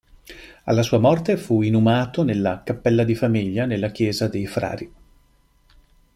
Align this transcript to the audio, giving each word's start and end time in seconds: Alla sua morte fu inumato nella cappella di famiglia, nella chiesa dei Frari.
Alla 0.63 0.81
sua 0.81 0.97
morte 0.97 1.37
fu 1.37 1.61
inumato 1.61 2.23
nella 2.23 2.63
cappella 2.65 3.03
di 3.03 3.13
famiglia, 3.13 3.67
nella 3.67 3.91
chiesa 3.91 4.27
dei 4.27 4.47
Frari. 4.47 4.91